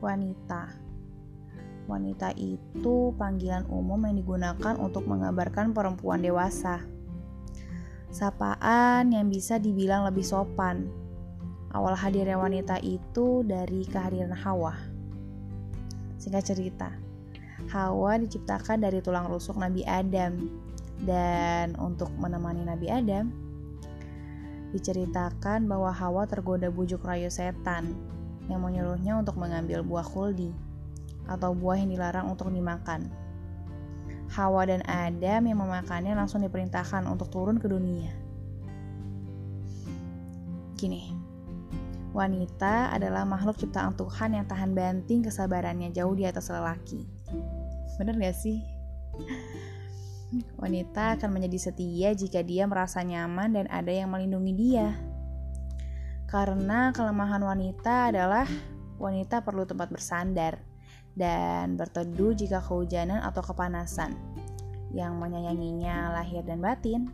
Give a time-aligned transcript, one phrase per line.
[0.00, 0.72] wanita.
[1.86, 6.82] Wanita itu panggilan umum yang digunakan untuk menggambarkan perempuan dewasa.
[8.10, 10.90] Sapaan yang bisa dibilang lebih sopan.
[11.70, 14.74] Awal hadirnya wanita itu dari kehadiran Hawa.
[16.18, 16.90] Singkat cerita,
[17.70, 20.50] Hawa diciptakan dari tulang rusuk Nabi Adam
[21.06, 23.30] dan untuk menemani Nabi Adam
[24.70, 27.94] diceritakan bahwa Hawa tergoda bujuk rayu setan
[28.46, 30.50] yang menyuruhnya untuk mengambil buah kuldi
[31.30, 33.10] atau buah yang dilarang untuk dimakan.
[34.30, 38.14] Hawa dan Adam yang memakannya langsung diperintahkan untuk turun ke dunia.
[40.78, 41.10] Gini,
[42.14, 47.10] wanita adalah makhluk ciptaan Tuhan yang tahan banting kesabarannya jauh di atas lelaki.
[47.98, 48.62] Bener gak sih?
[50.30, 54.94] Wanita akan menjadi setia jika dia merasa nyaman dan ada yang melindungi dia.
[56.30, 58.46] Karena kelemahan wanita adalah
[59.02, 60.62] wanita perlu tempat bersandar
[61.18, 64.14] dan berteduh jika kehujanan atau kepanasan
[64.94, 67.10] yang menyayanginya lahir dan batin.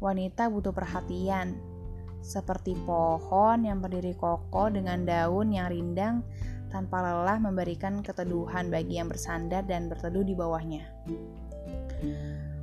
[0.00, 1.60] Wanita butuh perhatian,
[2.24, 6.24] seperti pohon yang berdiri kokoh dengan daun yang rindang
[6.72, 10.88] tanpa lelah memberikan keteduhan bagi yang bersandar dan berteduh di bawahnya.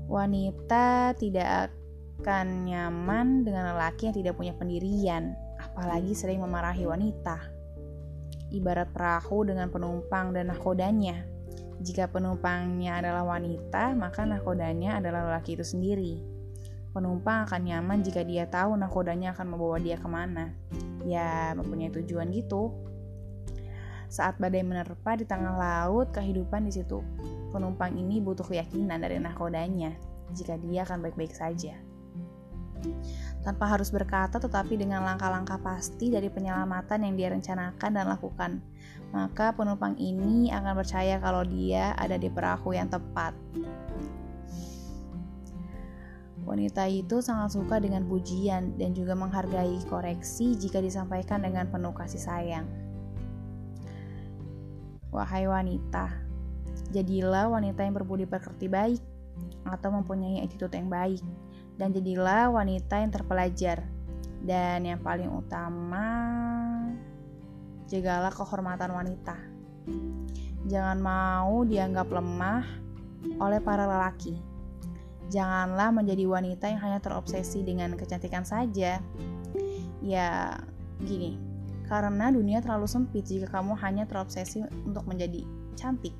[0.07, 1.73] Wanita tidak
[2.17, 7.37] akan nyaman dengan lelaki yang tidak punya pendirian, apalagi sering memarahi wanita.
[8.49, 11.27] Ibarat perahu dengan penumpang dan nahkodanya.
[11.77, 16.13] Jika penumpangnya adalah wanita, maka nahkodanya adalah lelaki itu sendiri.
[16.89, 20.57] Penumpang akan nyaman jika dia tahu nahkodanya akan membawa dia ke mana.
[21.05, 22.73] Ya, mempunyai tujuan gitu.
[24.09, 27.03] Saat badai menerpa di tengah laut, kehidupan di situ.
[27.49, 29.95] Penumpang ini butuh keyakinan dari nahkodanya
[30.35, 31.79] jika dia akan baik-baik saja
[33.41, 38.51] tanpa harus berkata tetapi dengan langkah-langkah pasti dari penyelamatan yang dia rencanakan dan lakukan.
[39.15, 43.31] Maka penumpang ini akan percaya kalau dia ada di perahu yang tepat.
[46.43, 52.23] Wanita itu sangat suka dengan pujian dan juga menghargai koreksi jika disampaikan dengan penuh kasih
[52.23, 52.67] sayang.
[55.11, 56.26] Wahai wanita,
[56.93, 59.01] jadilah wanita yang berbudi pekerti baik
[59.67, 61.21] atau mempunyai attitude yang baik
[61.77, 63.85] dan jadilah wanita yang terpelajar.
[64.37, 66.05] Dan yang paling utama,
[67.89, 69.35] jagalah kehormatan wanita.
[70.69, 72.63] Jangan mau dianggap lemah
[73.41, 74.37] oleh para lelaki.
[75.27, 79.01] Janganlah menjadi wanita yang hanya terobsesi dengan kecantikan saja.
[79.99, 80.29] Ya,
[81.01, 81.35] gini,
[81.89, 85.43] karena dunia terlalu sempit jika kamu hanya terobsesi untuk menjadi
[85.75, 86.13] cantik.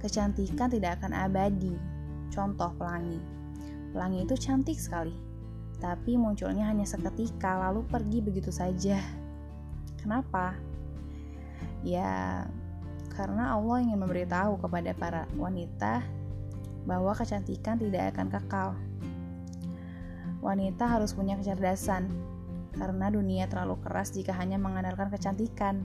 [0.00, 1.74] Kecantikan tidak akan abadi.
[2.30, 3.40] Contoh pelangi
[3.90, 5.14] Pelangi itu cantik sekali,
[5.82, 9.02] tapi munculnya hanya seketika lalu pergi begitu saja.
[9.98, 10.54] Kenapa?
[11.82, 12.46] Ya,
[13.10, 16.06] karena Allah ingin memberitahu kepada para wanita
[16.86, 18.68] bahwa kecantikan tidak akan kekal.
[20.38, 22.06] Wanita harus punya kecerdasan,
[22.78, 25.82] karena dunia terlalu keras jika hanya mengandalkan kecantikan.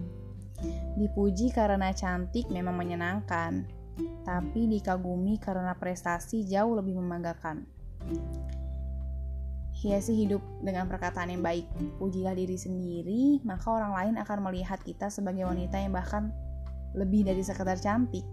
[0.95, 3.67] Dipuji karena cantik memang menyenangkan,
[4.23, 7.67] tapi dikagumi karena prestasi jauh lebih membanggakan.
[9.75, 11.67] Hiasi hidup dengan perkataan yang baik.
[11.99, 16.31] Pujilah diri sendiri, maka orang lain akan melihat kita sebagai wanita yang bahkan
[16.95, 18.23] lebih dari sekedar cantik.